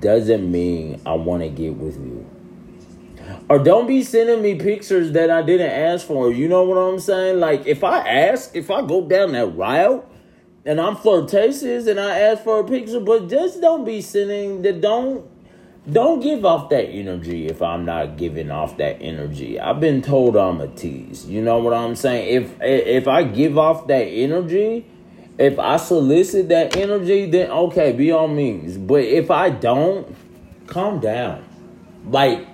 Doesn't 0.00 0.50
mean 0.50 1.00
I 1.04 1.14
want 1.14 1.42
to 1.42 1.48
get 1.48 1.76
with 1.76 1.96
you. 1.96 2.26
Or 3.48 3.58
don't 3.58 3.86
be 3.86 4.02
sending 4.02 4.42
me 4.42 4.56
pictures 4.56 5.12
that 5.12 5.30
I 5.30 5.42
didn't 5.42 5.70
ask 5.70 6.06
for. 6.06 6.32
You 6.32 6.48
know 6.48 6.64
what 6.64 6.76
I'm 6.76 6.98
saying? 6.98 7.40
Like 7.40 7.66
if 7.66 7.84
I 7.84 7.98
ask, 7.98 8.54
if 8.54 8.70
I 8.70 8.86
go 8.86 9.06
down 9.06 9.32
that 9.32 9.46
route 9.56 10.08
and 10.64 10.80
I'm 10.80 10.96
flirtatious 10.96 11.86
and 11.86 12.00
I 12.00 12.18
ask 12.18 12.42
for 12.42 12.60
a 12.60 12.64
picture, 12.64 13.00
but 13.00 13.28
just 13.28 13.60
don't 13.60 13.84
be 13.84 14.00
sending 14.00 14.62
that 14.62 14.80
don't 14.80 15.28
don't 15.90 16.20
give 16.20 16.44
off 16.44 16.68
that 16.70 16.86
energy 16.86 17.46
if 17.46 17.62
I'm 17.62 17.84
not 17.84 18.16
giving 18.16 18.50
off 18.50 18.76
that 18.78 18.98
energy. 19.00 19.60
I've 19.60 19.80
been 19.80 20.02
told 20.02 20.36
I'm 20.36 20.60
a 20.60 20.68
tease. 20.68 21.26
You 21.26 21.42
know 21.42 21.58
what 21.58 21.72
I'm 21.72 21.94
saying? 21.94 22.28
If 22.28 22.60
if 22.60 23.06
I 23.06 23.22
give 23.22 23.56
off 23.56 23.86
that 23.86 24.02
energy, 24.02 24.84
if 25.38 25.58
I 25.58 25.76
solicit 25.76 26.48
that 26.48 26.76
energy, 26.76 27.30
then 27.30 27.50
okay, 27.50 27.92
be 27.92 28.10
all 28.10 28.26
means. 28.26 28.76
But 28.76 29.04
if 29.04 29.30
I 29.30 29.50
don't, 29.50 30.14
calm 30.66 30.98
down. 30.98 31.44
Like 32.04 32.46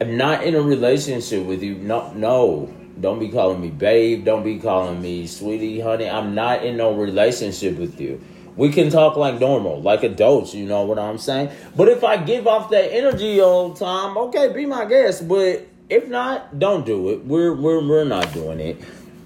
I'm 0.00 0.16
not 0.16 0.44
in 0.44 0.54
a 0.54 0.62
relationship 0.62 1.44
with 1.44 1.62
you. 1.62 1.74
No, 1.74 2.12
no. 2.14 2.72
Don't 2.98 3.18
be 3.18 3.28
calling 3.28 3.60
me 3.60 3.68
babe. 3.68 4.24
Don't 4.24 4.42
be 4.42 4.58
calling 4.58 5.02
me 5.02 5.26
sweetie, 5.26 5.80
honey. 5.80 6.08
I'm 6.08 6.34
not 6.34 6.64
in 6.64 6.78
no 6.78 6.94
relationship 6.94 7.76
with 7.76 8.00
you. 8.00 8.22
We 8.56 8.70
can 8.70 8.90
talk 8.90 9.16
like 9.16 9.38
normal, 9.38 9.82
like 9.82 10.02
adults, 10.02 10.54
you 10.54 10.64
know 10.64 10.84
what 10.84 10.98
I'm 10.98 11.18
saying? 11.18 11.50
But 11.76 11.88
if 11.88 12.02
I 12.02 12.16
give 12.16 12.46
off 12.46 12.70
that 12.70 12.92
energy 12.92 13.40
all 13.40 13.70
the 13.70 13.78
time, 13.78 14.16
okay, 14.16 14.52
be 14.52 14.64
my 14.64 14.86
guest. 14.86 15.28
But 15.28 15.66
if 15.90 16.08
not, 16.08 16.58
don't 16.58 16.86
do 16.86 17.10
it. 17.10 17.24
We're 17.24 17.54
we're 17.54 17.86
we're 17.86 18.04
not 18.04 18.32
doing 18.32 18.60
it 18.60 18.82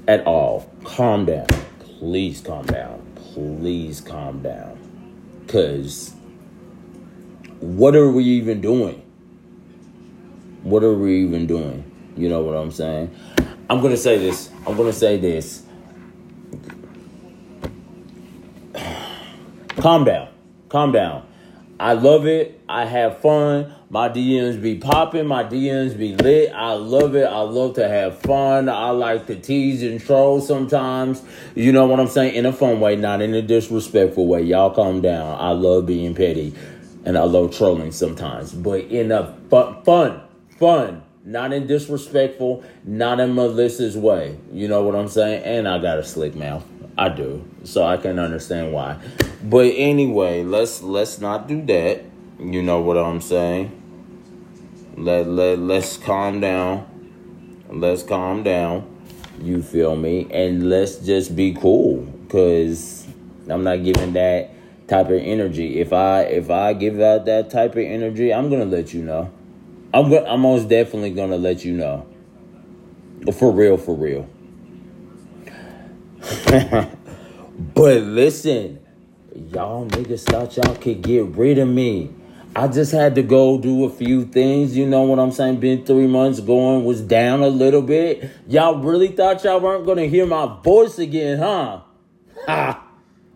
at 0.09 0.27
all. 0.27 0.69
Calm 0.85 1.27
down. 1.27 1.47
Please 1.79 2.41
calm 2.41 2.67
down. 2.67 3.01
Please 3.15 4.01
calm 4.01 4.43
down. 4.43 4.77
Cause 5.47 6.15
what 7.61 7.95
are 7.95 8.11
we 8.11 8.25
even 8.25 8.61
doing? 8.61 9.03
What 10.63 10.83
are 10.83 10.95
we 10.95 11.23
even 11.23 11.47
doing? 11.47 11.85
You 12.17 12.29
know 12.29 12.43
what 12.43 12.57
I'm 12.57 12.71
saying? 12.71 13.15
I'm 13.69 13.81
gonna 13.81 13.97
say 13.97 14.19
this. 14.19 14.51
I'm 14.67 14.77
gonna 14.77 14.93
say 14.93 15.17
this. 15.17 15.63
Calm 19.81 20.05
down. 20.05 20.29
Calm 20.69 20.93
down. 20.93 21.27
I 21.79 21.95
love 21.95 22.27
it. 22.27 22.61
I 22.69 22.85
have 22.85 23.21
fun. 23.21 23.75
My 23.89 24.11
DMs 24.11 24.61
be 24.61 24.77
popping. 24.77 25.27
My 25.27 25.43
DMs 25.43 25.97
be 25.97 26.15
lit. 26.15 26.53
I 26.55 26.75
love 26.75 27.17
it. 27.17 27.25
I 27.25 27.41
love 27.41 27.77
to 27.77 27.89
have 27.89 28.19
fun. 28.21 28.69
I 28.69 28.91
like 28.91 29.27
to 29.29 29.37
tease 29.37 29.83
and 29.83 29.99
troll 29.99 30.43
sometimes. 30.43 31.23
You 31.55 31.73
know 31.73 31.87
what 31.87 31.99
I'm 31.99 32.09
saying? 32.09 32.35
In 32.35 32.45
a 32.45 32.53
fun 32.53 32.81
way, 32.81 32.97
not 32.97 33.23
in 33.23 33.35
a 33.35 33.41
disrespectful 33.41 34.27
way. 34.27 34.43
Y'all 34.43 34.71
calm 34.71 35.01
down. 35.01 35.41
I 35.41 35.53
love 35.53 35.87
being 35.87 36.15
petty 36.15 36.55
and 37.05 37.17
I 37.17 37.23
love 37.23 37.57
trolling 37.57 37.93
sometimes, 37.93 38.53
but 38.53 38.81
in 38.85 39.11
a 39.11 39.35
fun, 39.49 39.83
fun, 39.85 40.21
fun, 40.59 41.03
not 41.25 41.53
in 41.53 41.67
disrespectful, 41.67 42.63
not 42.85 43.21
in 43.21 43.35
malicious 43.35 43.97
way. 43.97 44.39
You 44.53 44.69
know 44.69 44.83
what 44.83 44.95
I'm 44.95 45.09
saying? 45.09 45.43
And 45.45 45.67
I 45.67 45.79
got 45.79 45.99
a 45.99 46.05
slick 46.05 46.35
mouth. 46.35 46.65
I 47.01 47.09
do, 47.09 47.43
so 47.65 47.83
I 47.83 47.97
can 47.97 48.19
understand 48.19 48.75
why. 48.75 48.99
But 49.43 49.73
anyway, 49.75 50.43
let's 50.43 50.83
let's 50.83 51.19
not 51.19 51.49
do 51.49 51.63
that. 51.63 52.03
You 52.39 52.61
know 52.61 52.83
what 52.83 52.99
I'm 52.99 53.23
saying? 53.23 53.73
Let 54.99 55.27
let 55.27 55.59
let's 55.59 55.97
calm 55.97 56.41
down. 56.41 56.85
Let's 57.71 58.03
calm 58.03 58.43
down. 58.43 58.85
You 59.41 59.63
feel 59.63 59.97
me? 59.97 60.29
And 60.31 60.69
let's 60.69 60.97
just 60.97 61.35
be 61.35 61.55
cool, 61.55 62.07
cause 62.29 63.07
I'm 63.49 63.65
not 63.65 63.83
giving 63.83 64.13
that 64.13 64.51
type 64.87 65.07
of 65.07 65.23
energy. 65.23 65.81
If 65.81 65.95
I 65.95 66.25
if 66.25 66.51
I 66.51 66.75
give 66.75 67.01
out 67.01 67.25
that 67.25 67.49
type 67.49 67.73
of 67.73 67.79
energy, 67.79 68.31
I'm 68.31 68.51
gonna 68.51 68.67
let 68.67 68.93
you 68.93 69.03
know. 69.03 69.33
I'm 69.95 70.11
go- 70.11 70.27
I'm 70.27 70.41
most 70.43 70.69
definitely 70.69 71.13
gonna 71.13 71.39
let 71.39 71.65
you 71.65 71.73
know. 71.73 72.07
For 73.33 73.51
real, 73.51 73.79
for 73.79 73.95
real. 73.95 74.29
but 77.75 78.03
listen, 78.03 78.79
y'all 79.35 79.87
niggas 79.87 80.25
thought 80.25 80.57
y'all 80.57 80.75
could 80.77 81.03
get 81.03 81.25
rid 81.27 81.59
of 81.59 81.69
me. 81.69 82.11
I 82.55 82.67
just 82.67 82.91
had 82.91 83.15
to 83.15 83.23
go 83.23 83.59
do 83.59 83.85
a 83.85 83.91
few 83.91 84.25
things, 84.25 84.77
you 84.77 84.85
know 84.85 85.03
what 85.03 85.19
I'm 85.21 85.31
saying? 85.31 85.61
Been 85.61 85.85
three 85.85 86.09
months 86.09 86.41
going, 86.41 86.85
was 86.85 87.01
down 87.01 87.43
a 87.43 87.49
little 87.49 87.83
bit. 87.83 88.29
Y'all 88.49 88.79
really 88.79 89.09
thought 89.09 89.45
y'all 89.45 89.61
weren't 89.61 89.87
gonna 89.87 90.07
hear 90.07 90.27
my 90.27 90.59
voice 90.63 90.99
again, 90.99 91.39
huh? 91.39 91.83
Ha! 92.47 92.87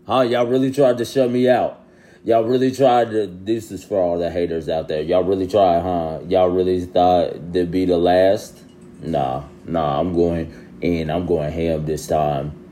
Huh? 0.07 0.21
Y'all 0.23 0.47
really 0.47 0.73
tried 0.73 0.99
to 0.99 1.05
shut 1.05 1.31
me 1.31 1.49
out. 1.49 1.81
Y'all 2.25 2.45
really 2.45 2.71
tried 2.71 3.11
to. 3.11 3.27
This 3.27 3.71
is 3.71 3.85
for 3.85 3.99
all 4.01 4.19
the 4.19 4.31
haters 4.31 4.69
out 4.69 4.89
there. 4.89 5.03
Y'all 5.03 5.25
really 5.25 5.47
tried, 5.47 5.81
huh? 5.83 6.21
Y'all 6.27 6.49
really 6.49 6.85
thought 6.85 7.53
to 7.53 7.67
be 7.67 7.85
the 7.85 7.99
last? 7.99 8.63
Nah, 9.01 9.45
nah. 9.67 10.01
I'm 10.01 10.13
going 10.15 10.79
in. 10.81 11.11
I'm 11.11 11.27
going 11.27 11.53
ham 11.53 11.87
this 11.87 12.07
time. 12.07 12.64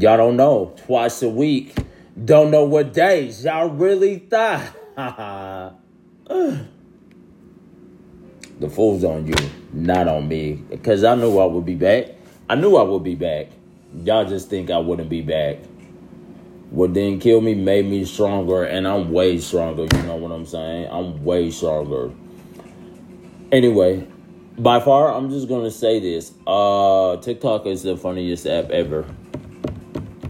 Y'all 0.00 0.16
don't 0.16 0.36
know. 0.36 0.74
Twice 0.86 1.22
a 1.22 1.28
week. 1.28 1.76
Don't 2.24 2.50
know 2.50 2.64
what 2.64 2.92
days. 2.92 3.44
Y'all 3.44 3.68
really 3.68 4.18
thought. 4.18 4.74
the 6.26 6.56
fool's 8.68 9.04
on 9.04 9.26
you, 9.26 9.34
not 9.72 10.08
on 10.08 10.26
me. 10.26 10.54
Because 10.54 11.04
I 11.04 11.14
knew 11.14 11.38
I 11.38 11.44
would 11.44 11.64
be 11.64 11.76
back. 11.76 12.08
I 12.48 12.56
knew 12.56 12.76
I 12.76 12.82
would 12.82 13.04
be 13.04 13.14
back. 13.14 13.48
Y'all 14.02 14.24
just 14.24 14.50
think 14.50 14.70
I 14.70 14.78
wouldn't 14.78 15.08
be 15.08 15.22
back 15.22 15.58
what 16.70 16.92
didn't 16.92 17.20
kill 17.20 17.40
me 17.40 17.54
made 17.54 17.86
me 17.86 18.04
stronger, 18.04 18.64
and 18.64 18.86
I'm 18.86 19.10
way 19.10 19.38
stronger. 19.38 19.86
You 19.92 20.02
know 20.04 20.16
what 20.16 20.30
I'm 20.30 20.46
saying? 20.46 20.88
I'm 20.90 21.24
way 21.24 21.50
stronger. 21.50 22.12
Anyway, 23.50 24.06
by 24.56 24.78
far, 24.78 25.12
I'm 25.12 25.30
just 25.30 25.48
gonna 25.48 25.72
say 25.72 25.98
this. 25.98 26.32
Uh, 26.46 27.16
TikTok 27.16 27.66
is 27.66 27.82
the 27.82 27.96
funniest 27.96 28.46
app 28.46 28.70
ever. 28.70 29.04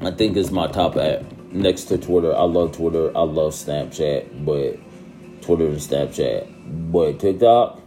I 0.03 0.11
think 0.11 0.37
it's 0.37 0.51
my 0.51 0.67
top 0.67 0.97
app 0.97 1.23
next 1.53 1.85
to 1.85 1.99
Twitter. 1.99 2.35
I 2.35 2.45
love 2.45 2.73
Twitter. 2.77 3.15
I 3.17 3.21
love 3.21 3.53
Snapchat, 3.53 4.47
but 4.47 4.79
Twitter 5.43 5.67
and 5.67 5.77
Snapchat. 5.77 6.91
But 6.91 7.21
TikTok, 7.21 7.81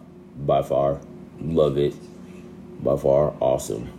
by 0.46 0.62
far, 0.62 1.00
love 1.42 1.78
it. 1.78 1.96
By 2.84 2.98
far, 2.98 3.34
awesome. 3.40 3.90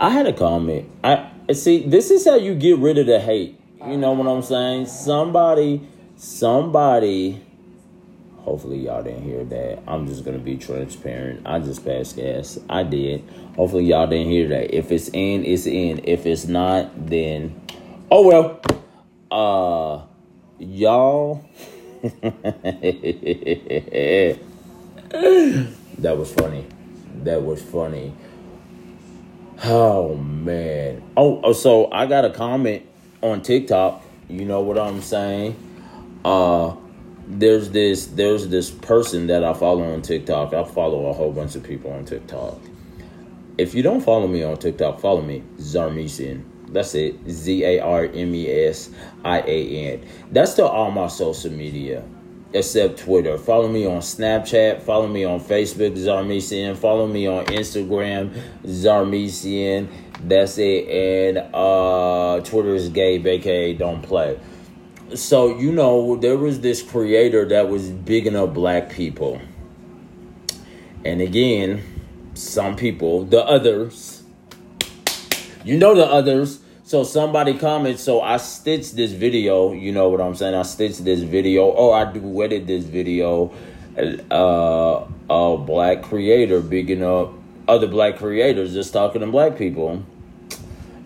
I 0.00 0.10
had 0.10 0.26
a 0.26 0.32
comment. 0.32 0.90
I 1.04 1.30
see. 1.52 1.86
This 1.86 2.10
is 2.10 2.26
how 2.26 2.36
you 2.36 2.54
get 2.54 2.78
rid 2.78 2.98
of 2.98 3.06
the 3.06 3.20
hate. 3.20 3.60
You 3.86 3.96
know 3.96 4.12
what 4.12 4.26
I'm 4.26 4.42
saying? 4.42 4.86
Somebody, 4.86 5.86
somebody. 6.16 7.40
Hopefully 8.42 8.78
y'all 8.78 9.02
didn't 9.02 9.22
hear 9.22 9.44
that. 9.44 9.82
I'm 9.86 10.06
just 10.06 10.24
gonna 10.24 10.38
be 10.38 10.56
transparent. 10.56 11.46
I 11.46 11.58
just 11.58 11.84
passed 11.84 12.16
gas. 12.16 12.58
I 12.68 12.84
did. 12.84 13.22
Hopefully 13.56 13.84
y'all 13.84 14.06
didn't 14.06 14.30
hear 14.30 14.48
that. 14.48 14.74
If 14.74 14.90
it's 14.90 15.08
in, 15.08 15.44
it's 15.44 15.66
in. 15.66 16.00
If 16.04 16.24
it's 16.24 16.46
not, 16.46 17.06
then 17.06 17.60
oh 18.10 18.26
well. 18.26 18.60
Uh, 19.30 20.06
y'all. 20.58 21.44
that 22.02 22.40
was 26.16 26.32
funny. 26.32 26.66
That 27.22 27.42
was 27.42 27.62
funny. 27.62 28.14
Oh 29.64 30.16
man. 30.16 31.02
Oh, 31.16 31.40
oh, 31.44 31.52
so 31.52 31.92
I 31.92 32.06
got 32.06 32.24
a 32.24 32.30
comment 32.30 32.86
on 33.22 33.42
TikTok. 33.42 34.02
You 34.28 34.46
know 34.46 34.62
what 34.62 34.78
I'm 34.78 35.02
saying? 35.02 35.54
Uh 36.24 36.74
there's 37.38 37.70
this 37.70 38.06
there's 38.06 38.48
this 38.48 38.70
person 38.70 39.28
that 39.28 39.44
I 39.44 39.52
follow 39.54 39.92
on 39.92 40.02
TikTok. 40.02 40.52
I 40.52 40.64
follow 40.64 41.06
a 41.06 41.12
whole 41.12 41.32
bunch 41.32 41.54
of 41.54 41.62
people 41.62 41.92
on 41.92 42.04
TikTok. 42.04 42.58
If 43.58 43.74
you 43.74 43.82
don't 43.82 44.00
follow 44.00 44.26
me 44.26 44.42
on 44.42 44.56
TikTok, 44.56 45.00
follow 45.00 45.22
me, 45.22 45.42
Zarmesian. 45.58 46.44
That's 46.68 46.94
it. 46.94 47.16
Z 47.28 47.64
A 47.64 47.80
R 47.80 48.04
M 48.04 48.34
E 48.34 48.48
S 48.48 48.90
I 49.24 49.40
A 49.40 49.92
N. 49.92 50.06
That's 50.30 50.54
to 50.54 50.66
all 50.66 50.90
my 50.90 51.08
social 51.08 51.50
media 51.50 52.04
except 52.52 52.98
Twitter. 52.98 53.38
Follow 53.38 53.68
me 53.68 53.86
on 53.86 54.00
Snapchat. 54.00 54.82
Follow 54.82 55.06
me 55.06 55.24
on 55.24 55.40
Facebook, 55.40 55.96
Zarmesian. 55.96 56.76
Follow 56.76 57.06
me 57.06 57.26
on 57.26 57.44
Instagram, 57.46 58.40
Zarmesian. 58.64 59.88
That's 60.22 60.58
it. 60.58 60.88
And 60.88 61.38
uh, 61.54 62.40
Twitter 62.44 62.74
is 62.74 62.88
Gabe, 62.88 63.26
aka 63.26 63.72
Don't 63.74 64.02
Play. 64.02 64.38
So, 65.14 65.58
you 65.58 65.72
know, 65.72 66.16
there 66.16 66.36
was 66.36 66.60
this 66.60 66.82
creator 66.82 67.44
that 67.46 67.68
was 67.68 67.90
bigging 67.90 68.36
up 68.36 68.54
black 68.54 68.90
people. 68.90 69.40
And 71.04 71.20
again, 71.20 71.82
some 72.34 72.76
people, 72.76 73.24
the 73.24 73.44
others, 73.44 74.22
you 75.64 75.78
know, 75.78 75.94
the 75.94 76.06
others. 76.06 76.60
So 76.84 77.04
somebody 77.04 77.56
comments, 77.56 78.02
so 78.02 78.20
I 78.20 78.36
stitched 78.38 78.96
this 78.96 79.12
video, 79.12 79.72
you 79.72 79.92
know 79.92 80.08
what 80.08 80.20
I'm 80.20 80.34
saying? 80.34 80.54
I 80.54 80.62
stitched 80.62 81.04
this 81.04 81.20
video, 81.20 81.66
or 81.66 81.94
I 81.94 82.04
duetted 82.04 82.66
this 82.66 82.84
video, 82.84 83.52
uh, 84.30 85.06
a 85.30 85.56
black 85.56 86.02
creator 86.02 86.60
bigging 86.60 87.04
up 87.04 87.32
other 87.68 87.86
black 87.86 88.16
creators 88.16 88.74
just 88.74 88.92
talking 88.92 89.20
to 89.20 89.28
black 89.28 89.56
people. 89.56 90.02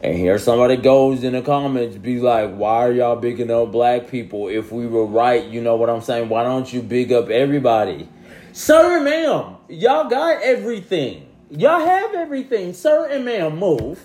And 0.05 0.19
here 0.19 0.39
somebody 0.39 0.77
goes 0.77 1.25
in 1.25 1.33
the 1.33 1.41
comments, 1.41 1.97
be 1.97 2.21
like, 2.21 2.55
why 2.55 2.87
are 2.87 2.93
y'all 2.93 3.17
bigging 3.17 3.51
up 3.51 3.73
black 3.73 4.07
people? 4.11 4.49
If 4.49 4.71
we 4.71 4.87
were 4.87 5.07
right, 5.07 5.43
you 5.43 5.63
know 5.63 5.77
what 5.77 5.89
I'm 5.89 6.03
saying? 6.03 6.29
Why 6.29 6.45
don't 6.45 6.71
you 6.71 6.83
big 6.83 7.11
up 7.11 7.31
everybody? 7.31 8.07
Sir 8.53 8.97
and 8.97 9.07
ma'am, 9.07 9.57
y'all 9.71 10.11
got 10.11 10.43
everything. 10.43 11.27
Y'all 11.49 11.81
have 11.81 12.15
everything. 12.15 12.75
Sir 12.75 13.09
and 13.09 13.25
ma'am, 13.25 13.59
move. 13.59 13.99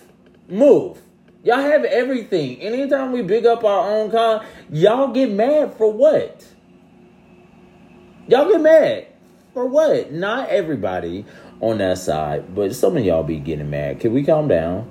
Move. 0.48 1.00
Y'all 1.44 1.60
have 1.60 1.84
everything. 1.84 2.62
Anytime 2.62 3.12
we 3.12 3.22
big 3.22 3.46
up 3.46 3.66
our 3.66 3.90
own 3.90 4.10
kind, 4.10 4.48
y'all 4.70 5.12
get 5.12 5.30
mad 5.30 5.74
for 5.74 5.92
what? 5.92 6.46
Y'all 8.30 8.50
get 8.50 8.62
mad 8.62 9.08
for 9.54 9.66
what? 9.66 10.14
Not 10.14 10.48
everybody 10.48 11.26
on 11.60 11.80
that 11.80 11.98
side, 11.98 12.56
but 12.56 12.74
some 12.74 12.96
of 12.96 13.04
y'all 13.04 13.22
be 13.22 13.38
getting 13.38 13.70
mad. 13.70 14.00
Can 14.00 14.14
we 14.14 14.24
calm 14.24 14.48
down? 14.48 14.90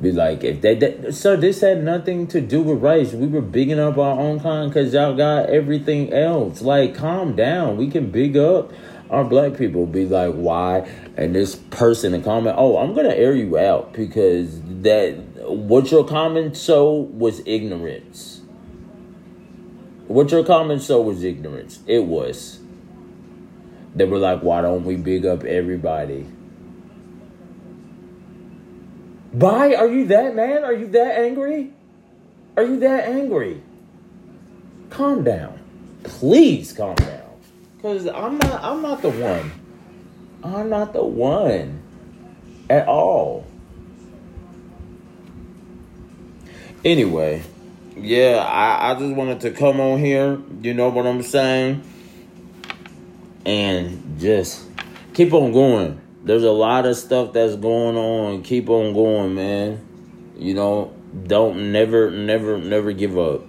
Be 0.00 0.12
like, 0.12 0.44
if 0.44 0.60
they, 0.60 0.74
that, 0.74 1.14
so 1.14 1.36
this 1.36 1.62
had 1.62 1.82
nothing 1.82 2.26
to 2.28 2.40
do 2.40 2.60
with 2.60 2.82
race. 2.82 3.12
We 3.12 3.26
were 3.26 3.40
bigging 3.40 3.78
up 3.78 3.96
our 3.96 4.18
own 4.18 4.40
kind 4.40 4.68
because 4.68 4.92
y'all 4.92 5.16
got 5.16 5.48
everything 5.48 6.12
else. 6.12 6.60
Like, 6.60 6.94
calm 6.94 7.34
down. 7.34 7.78
We 7.78 7.88
can 7.88 8.10
big 8.10 8.36
up 8.36 8.72
our 9.10 9.24
black 9.24 9.56
people 9.56 9.86
be 9.86 10.04
like, 10.06 10.34
why? 10.34 10.78
And 11.16 11.34
this 11.34 11.56
person 11.56 12.14
in 12.14 12.22
comment, 12.22 12.56
oh, 12.58 12.76
I'm 12.78 12.94
gonna 12.94 13.10
air 13.10 13.34
you 13.34 13.58
out 13.58 13.92
because 13.92 14.60
that 14.82 15.14
what 15.46 15.90
your 15.90 16.04
comment 16.04 16.56
so 16.56 16.92
was 16.92 17.40
ignorance. 17.46 18.40
What 20.08 20.30
your 20.30 20.44
comment 20.44 20.82
so 20.82 21.00
was 21.00 21.24
ignorance. 21.24 21.80
It 21.86 22.04
was. 22.04 22.60
They 23.94 24.04
were 24.04 24.18
like, 24.18 24.40
why 24.40 24.60
don't 24.60 24.84
we 24.84 24.96
big 24.96 25.24
up 25.24 25.44
everybody? 25.44 26.26
Why 29.36 29.74
are 29.74 29.86
you 29.86 30.06
that 30.06 30.34
man? 30.34 30.64
Are 30.64 30.72
you 30.72 30.86
that 30.92 31.18
angry? 31.18 31.70
Are 32.56 32.62
you 32.62 32.78
that 32.78 33.06
angry? 33.06 33.60
Calm 34.88 35.24
down. 35.24 35.58
Please 36.04 36.72
calm 36.72 36.94
down. 36.94 37.20
Cause 37.82 38.06
I'm 38.06 38.38
not 38.38 38.64
I'm 38.64 38.80
not 38.80 39.02
the 39.02 39.10
one. 39.10 39.52
I'm 40.42 40.70
not 40.70 40.94
the 40.94 41.04
one 41.04 41.82
at 42.70 42.88
all. 42.88 43.46
Anyway, 46.82 47.42
yeah, 47.94 48.36
I, 48.38 48.92
I 48.92 48.98
just 48.98 49.14
wanted 49.14 49.42
to 49.42 49.50
come 49.50 49.80
on 49.80 49.98
here, 49.98 50.40
you 50.62 50.72
know 50.72 50.88
what 50.88 51.06
I'm 51.06 51.20
saying? 51.20 51.84
And 53.44 54.18
just 54.18 54.66
keep 55.12 55.34
on 55.34 55.52
going. 55.52 56.00
There's 56.26 56.42
a 56.42 56.50
lot 56.50 56.86
of 56.86 56.96
stuff 56.96 57.32
that's 57.32 57.54
going 57.54 57.96
on. 57.96 58.42
Keep 58.42 58.68
on 58.68 58.94
going, 58.94 59.36
man. 59.36 60.34
You 60.36 60.54
know, 60.54 60.92
don't 61.24 61.70
never, 61.70 62.10
never, 62.10 62.58
never 62.58 62.90
give 62.90 63.16
up. 63.16 63.42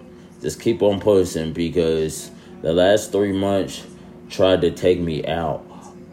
Just 0.43 0.61
keep 0.61 0.83
on 0.83 0.99
pushing 0.99 1.53
because 1.53 2.29
the 2.61 2.73
last 2.73 3.11
three 3.11 3.31
months 3.31 3.83
tried 4.29 4.61
to 4.61 4.69
take 4.69 4.99
me 4.99 5.25
out. 5.25 5.65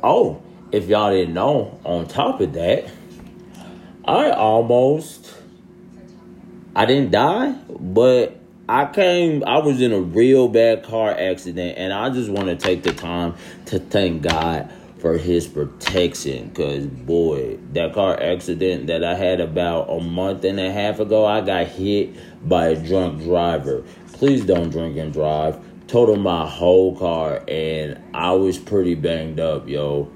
Oh, 0.03 0.43
if 0.73 0.87
y'all 0.87 1.11
didn't 1.11 1.35
know, 1.35 1.79
on 1.85 2.07
top 2.07 2.41
of 2.41 2.55
that, 2.55 2.91
I 4.07 4.31
almost 4.31 5.35
I 6.75 6.87
didn't 6.87 7.11
die, 7.11 7.53
but 7.69 8.41
I 8.71 8.87
came 8.87 9.45
I 9.47 9.59
was 9.59 9.83
in 9.83 9.93
a 9.93 10.01
real 10.01 10.49
bad 10.49 10.83
car 10.83 11.11
accident 11.11 11.77
and 11.77 11.93
I 11.93 12.09
just 12.09 12.31
want 12.31 12.47
to 12.47 12.57
take 12.57 12.85
the 12.85 12.95
time 12.95 13.35
to 13.67 13.79
thank 13.79 14.23
God 14.23 14.73
for 15.05 15.19
his 15.19 15.47
protection 15.47 16.51
cuz 16.53 16.87
boy, 16.87 17.59
that 17.75 17.93
car 17.93 18.19
accident 18.19 18.87
that 18.87 19.05
I 19.05 19.15
had 19.15 19.39
about 19.39 19.91
a 19.91 20.01
month 20.01 20.45
and 20.45 20.59
a 20.59 20.73
half 20.73 20.99
ago, 20.99 21.27
I 21.27 21.43
got 21.43 21.67
hit 21.67 22.17
by 22.49 22.69
a 22.69 22.75
drunk 22.75 23.23
driver. 23.23 23.85
Please 24.15 24.47
don't 24.47 24.71
drink 24.71 24.97
and 24.97 25.13
drive 25.13 25.61
totaled 25.89 26.21
my 26.21 26.47
whole 26.47 26.97
car 26.97 27.45
and 27.49 28.01
I 28.15 28.33
was 28.33 28.59
pretty 28.59 28.95
banged 28.95 29.41
up, 29.41 29.69
yo. 29.69 30.11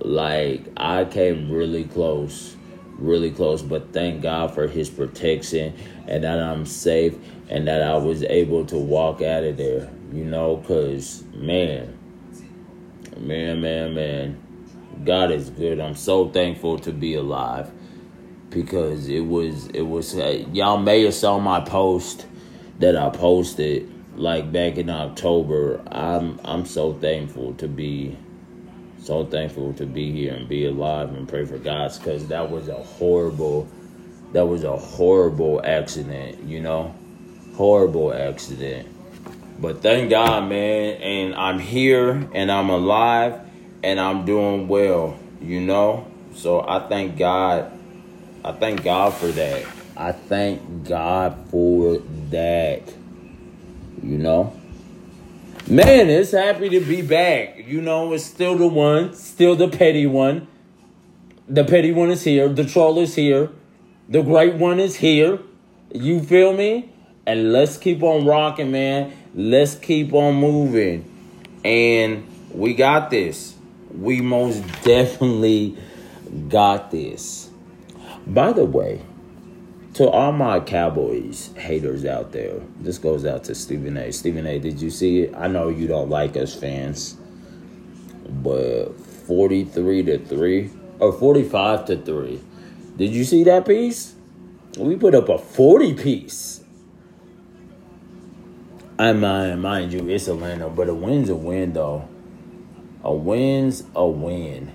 Like 0.00 0.66
I 0.76 1.06
came 1.06 1.50
really 1.50 1.84
close, 1.84 2.54
really 2.98 3.30
close, 3.30 3.62
but 3.62 3.94
thank 3.94 4.20
God 4.20 4.52
for 4.52 4.66
his 4.66 4.90
protection 4.90 5.74
and 6.06 6.24
that 6.24 6.38
I'm 6.38 6.66
safe 6.66 7.16
and 7.48 7.66
that 7.66 7.82
I 7.82 7.96
was 7.96 8.22
able 8.24 8.66
to 8.66 8.76
walk 8.76 9.22
out 9.22 9.44
of 9.44 9.56
there, 9.56 9.90
you 10.12 10.24
know, 10.24 10.58
cuz 10.66 11.24
man, 11.34 11.97
man, 13.20 13.60
man, 13.60 13.94
man. 13.94 14.42
God 15.04 15.30
is 15.30 15.50
good. 15.50 15.80
I'm 15.80 15.94
so 15.94 16.28
thankful 16.28 16.78
to 16.80 16.92
be 16.92 17.14
alive 17.14 17.70
because 18.50 19.08
it 19.08 19.20
was 19.20 19.68
it 19.68 19.82
was 19.82 20.16
uh, 20.16 20.44
y'all 20.52 20.78
may 20.78 21.04
have 21.04 21.14
saw 21.14 21.38
my 21.38 21.60
post 21.60 22.26
that 22.78 22.96
I 22.96 23.10
posted 23.10 23.92
like 24.16 24.50
back 24.50 24.78
in 24.78 24.90
October, 24.90 25.80
I'm 25.90 26.40
I'm 26.44 26.66
so 26.66 26.92
thankful 26.94 27.54
to 27.54 27.68
be 27.68 28.16
so 29.00 29.24
thankful 29.24 29.72
to 29.74 29.86
be 29.86 30.10
here 30.10 30.34
and 30.34 30.48
be 30.48 30.66
alive 30.66 31.14
and 31.14 31.28
pray 31.28 31.44
for 31.44 31.58
God's 31.58 31.98
cuz 31.98 32.26
that 32.28 32.50
was 32.50 32.68
a 32.68 32.74
horrible 32.74 33.68
that 34.32 34.46
was 34.46 34.64
a 34.64 34.76
horrible 34.76 35.60
accident, 35.64 36.42
you 36.44 36.60
know? 36.60 36.94
Horrible 37.54 38.12
accident. 38.12 38.86
But 39.58 39.82
thank 39.82 40.10
God, 40.10 40.48
man, 40.48 41.00
and 41.02 41.34
I'm 41.34 41.58
here 41.58 42.28
and 42.32 42.50
I'm 42.50 42.70
alive 42.70 43.40
and 43.82 43.98
I'm 43.98 44.24
doing 44.24 44.68
well, 44.68 45.18
you 45.40 45.60
know? 45.60 46.06
So 46.34 46.60
I 46.60 46.88
thank 46.88 47.16
God. 47.16 47.72
I 48.44 48.52
thank 48.52 48.84
God 48.84 49.14
for 49.14 49.26
that. 49.26 49.64
I 49.96 50.12
thank 50.12 50.86
God 50.86 51.36
for 51.50 51.98
that 52.30 52.94
you 54.02 54.18
know. 54.18 54.54
Man, 55.66 56.08
it's 56.08 56.32
happy 56.32 56.70
to 56.70 56.80
be 56.80 57.02
back. 57.02 57.66
You 57.66 57.82
know, 57.82 58.12
it's 58.12 58.24
still 58.24 58.56
the 58.56 58.66
one, 58.66 59.14
still 59.14 59.54
the 59.54 59.68
petty 59.68 60.06
one. 60.06 60.48
The 61.48 61.64
petty 61.64 61.92
one 61.92 62.10
is 62.10 62.24
here. 62.24 62.48
The 62.48 62.64
troll 62.64 62.98
is 62.98 63.14
here. 63.14 63.50
The 64.08 64.22
great 64.22 64.54
one 64.54 64.80
is 64.80 64.96
here. 64.96 65.40
You 65.92 66.20
feel 66.20 66.54
me? 66.54 66.92
And 67.26 67.52
let's 67.52 67.76
keep 67.76 68.02
on 68.02 68.24
rocking, 68.24 68.70
man. 68.70 69.12
Let's 69.38 69.76
keep 69.76 70.12
on 70.14 70.34
moving. 70.34 71.04
And 71.64 72.26
we 72.50 72.74
got 72.74 73.08
this. 73.08 73.54
We 73.96 74.20
most 74.20 74.64
definitely 74.82 75.78
got 76.48 76.90
this. 76.90 77.48
By 78.26 78.52
the 78.52 78.64
way, 78.64 79.00
to 79.94 80.08
all 80.08 80.32
my 80.32 80.58
Cowboys 80.58 81.52
haters 81.56 82.04
out 82.04 82.32
there, 82.32 82.58
this 82.80 82.98
goes 82.98 83.24
out 83.24 83.44
to 83.44 83.54
Stephen 83.54 83.96
A. 83.96 84.10
Stephen 84.10 84.44
A, 84.44 84.58
did 84.58 84.82
you 84.82 84.90
see 84.90 85.20
it? 85.20 85.34
I 85.36 85.46
know 85.46 85.68
you 85.68 85.86
don't 85.86 86.10
like 86.10 86.36
us 86.36 86.52
fans, 86.52 87.16
but 88.28 88.88
43 88.98 90.02
to 90.02 90.18
3 90.18 90.70
or 90.98 91.12
45 91.12 91.84
to 91.84 91.96
3. 91.96 92.40
Did 92.96 93.12
you 93.12 93.22
see 93.22 93.44
that 93.44 93.68
piece? 93.68 94.16
We 94.76 94.96
put 94.96 95.14
up 95.14 95.28
a 95.28 95.38
40 95.38 95.94
piece. 95.94 96.57
I 98.98 99.12
mind, 99.12 99.62
mind 99.62 99.92
you, 99.92 100.08
it's 100.08 100.26
Atlanta, 100.28 100.68
but 100.68 100.88
a 100.88 100.94
win's 100.94 101.28
a 101.28 101.36
win, 101.36 101.72
though. 101.72 102.08
A 103.04 103.12
win's 103.12 103.84
a 103.94 104.06
win. 104.06 104.72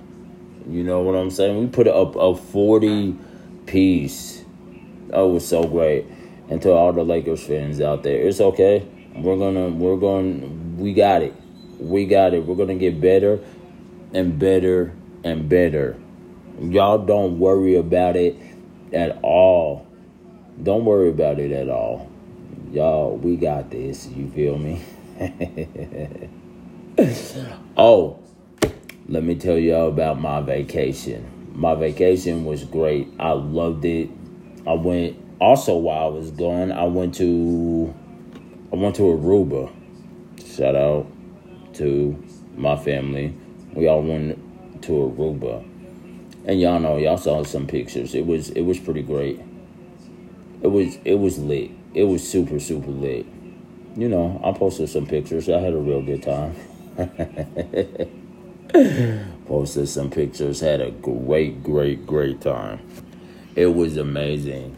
You 0.70 0.84
know 0.84 1.02
what 1.02 1.16
I'm 1.16 1.30
saying? 1.30 1.60
We 1.60 1.68
put 1.68 1.88
up 1.88 2.16
a 2.16 2.36
40 2.36 3.18
piece 3.66 4.44
Oh, 5.14 5.28
was 5.28 5.48
so 5.48 5.64
great. 5.64 6.06
And 6.50 6.60
to 6.64 6.72
all 6.72 6.92
the 6.92 7.04
Lakers 7.04 7.46
fans 7.46 7.80
out 7.80 8.02
there, 8.02 8.20
it's 8.28 8.42
okay. 8.42 8.88
We're 9.16 9.38
gonna, 9.38 9.70
we're 9.70 9.98
gonna, 9.98 10.48
we 10.76 10.94
got 10.94 11.22
it. 11.22 11.36
We 11.80 12.06
got 12.06 12.34
it. 12.34 12.46
We're 12.46 12.56
gonna 12.56 12.76
get 12.76 13.00
better 13.00 13.40
and 14.14 14.40
better 14.40 14.92
and 15.24 15.48
better. 15.48 15.96
Y'all 16.60 16.98
don't 16.98 17.38
worry 17.38 17.76
about 17.76 18.16
it 18.16 18.36
at 18.92 19.20
all. 19.22 19.88
Don't 20.62 20.84
worry 20.84 21.10
about 21.10 21.40
it 21.40 21.52
at 21.52 21.70
all. 21.70 22.10
Y'all, 22.74 23.16
we 23.18 23.36
got 23.36 23.70
this. 23.70 24.08
You 24.08 24.28
feel 24.32 24.58
me? 24.58 24.82
oh, 27.78 28.18
let 29.08 29.22
me 29.22 29.36
tell 29.36 29.60
y'all 29.60 29.90
about 29.90 30.20
my 30.20 30.42
vacation. 30.42 31.52
My 31.54 31.76
vacation 31.76 32.46
was 32.46 32.64
great. 32.64 33.14
I 33.20 33.34
loved 33.34 33.86
it. 33.86 34.10
I 34.66 34.74
went 34.74 35.24
also 35.40 35.78
while 35.78 36.06
I 36.06 36.10
was 36.10 36.32
gone. 36.32 36.72
I 36.72 36.86
went 36.86 37.14
to 37.16 37.94
I 38.72 38.76
went 38.76 38.96
to 38.96 39.04
Aruba. 39.04 39.72
Shout 40.44 40.76
out 40.76 41.06
to 41.76 42.24
my 42.58 42.76
family. 42.76 43.36
We 43.76 43.88
all 43.88 44.02
went 44.02 44.40
to 44.82 44.92
Aruba, 44.94 45.64
and 46.48 46.60
y'all 46.60 46.80
know 46.80 46.98
y'all 46.98 47.18
saw 47.18 47.44
some 47.44 47.68
pictures. 47.68 48.16
It 48.16 48.26
was 48.26 48.50
it 48.50 48.62
was 48.62 48.80
pretty 48.80 49.04
great. 49.04 49.40
It 50.64 50.70
was 50.70 50.98
it 51.06 51.20
was 51.20 51.38
lit. 51.38 51.70
It 51.94 52.06
was 52.06 52.28
super 52.28 52.60
super 52.60 52.92
lit. 52.92 53.26
You 53.96 54.10
know, 54.10 54.42
I 54.44 54.52
posted 54.52 54.90
some 54.90 55.06
pictures. 55.06 55.50
I 55.50 55.60
had 55.60 55.74
a 55.74 55.78
real 55.78 56.02
good 56.02 56.24
time. 56.24 56.56
posted 59.46 59.88
some 59.88 60.10
pictures. 60.10 60.60
Had 60.60 60.82
a 60.82 60.92
great 60.92 61.64
great 61.64 62.06
great 62.06 62.42
time. 62.42 62.80
It 63.56 63.68
was 63.68 63.98
amazing. 63.98 64.76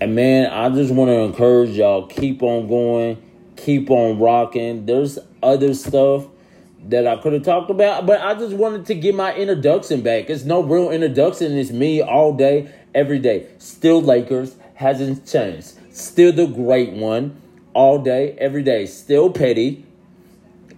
And 0.00 0.14
man, 0.14 0.50
I 0.50 0.68
just 0.70 0.92
want 0.92 1.08
to 1.08 1.14
encourage 1.14 1.70
y'all 1.70 2.06
keep 2.06 2.42
on 2.42 2.68
going, 2.68 3.20
keep 3.56 3.90
on 3.90 4.18
rocking. 4.18 4.86
There's 4.86 5.18
other 5.42 5.74
stuff 5.74 6.26
that 6.88 7.06
I 7.06 7.16
could 7.16 7.32
have 7.32 7.42
talked 7.42 7.70
about, 7.70 8.06
but 8.06 8.20
I 8.20 8.34
just 8.34 8.54
wanted 8.54 8.86
to 8.86 8.94
get 8.94 9.14
my 9.14 9.34
introduction 9.34 10.00
back. 10.00 10.30
It's 10.30 10.44
no 10.44 10.62
real 10.62 10.90
introduction. 10.90 11.52
It's 11.52 11.70
me 11.70 12.02
all 12.02 12.32
day, 12.32 12.72
every 12.94 13.18
day. 13.18 13.46
Still 13.58 14.02
Lakers, 14.02 14.56
hasn't 14.74 15.26
changed. 15.26 15.74
Still 15.92 16.32
the 16.32 16.46
great 16.46 16.92
one, 16.92 17.40
all 17.74 17.98
day, 17.98 18.34
every 18.38 18.62
day. 18.62 18.86
Still 18.86 19.30
petty. 19.30 19.84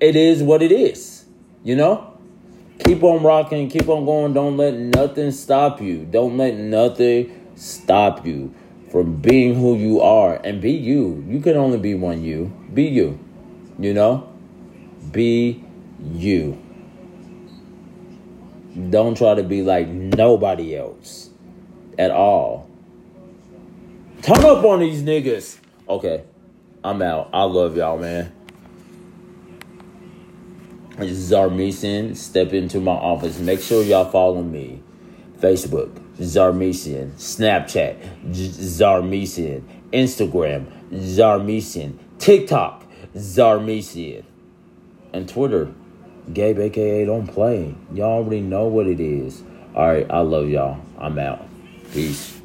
It 0.00 0.16
is 0.16 0.42
what 0.42 0.62
it 0.62 0.72
is, 0.72 1.24
you 1.62 1.76
know? 1.76 2.14
keep 2.84 3.02
on 3.02 3.22
rocking, 3.22 3.68
keep 3.68 3.88
on 3.88 4.04
going. 4.04 4.32
Don't 4.32 4.56
let 4.56 4.74
nothing 4.74 5.30
stop 5.30 5.80
you. 5.80 6.04
Don't 6.04 6.36
let 6.36 6.54
nothing 6.54 7.48
stop 7.56 8.26
you 8.26 8.54
from 8.90 9.16
being 9.16 9.54
who 9.54 9.76
you 9.76 10.00
are 10.00 10.40
and 10.44 10.60
be 10.60 10.72
you. 10.72 11.24
You 11.28 11.40
can 11.40 11.56
only 11.56 11.78
be 11.78 11.94
one 11.94 12.22
you. 12.22 12.46
Be 12.72 12.84
you. 12.84 13.18
You 13.78 13.94
know? 13.94 14.28
Be 15.10 15.62
you. 16.02 16.60
Don't 18.90 19.16
try 19.16 19.34
to 19.34 19.42
be 19.42 19.62
like 19.62 19.88
nobody 19.88 20.76
else 20.76 21.30
at 21.98 22.10
all. 22.10 22.68
Turn 24.24 24.42
up 24.42 24.64
on 24.64 24.80
these 24.80 25.02
niggas. 25.02 25.58
Okay, 25.86 26.24
I'm 26.82 27.02
out. 27.02 27.28
I 27.34 27.42
love 27.42 27.76
y'all, 27.76 27.98
man. 27.98 28.32
This 30.96 31.10
is 31.10 31.30
Zarmesian, 31.30 32.16
step 32.16 32.54
into 32.54 32.80
my 32.80 32.92
office. 32.92 33.38
Make 33.38 33.60
sure 33.60 33.82
y'all 33.82 34.10
follow 34.10 34.42
me. 34.42 34.82
Facebook, 35.40 35.90
Zarmesian. 36.16 37.10
Snapchat, 37.16 37.98
Zarmesian. 38.30 39.62
Instagram, 39.92 40.72
Zarmesian. 40.90 41.98
TikTok, 42.18 42.82
Zarmesian. 43.14 44.24
And 45.12 45.28
Twitter, 45.28 45.70
Gabe 46.32 46.60
aka 46.60 47.04
Don't 47.04 47.26
Play. 47.26 47.74
Y'all 47.92 48.24
already 48.24 48.40
know 48.40 48.68
what 48.68 48.86
it 48.86 49.00
is. 49.00 49.42
Alright, 49.76 50.10
I 50.10 50.20
love 50.20 50.48
y'all. 50.48 50.80
I'm 50.96 51.18
out. 51.18 51.46
Peace. 51.92 52.40